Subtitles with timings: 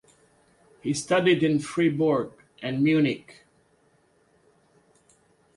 [0.81, 3.45] He studied in Fribourg and Munich.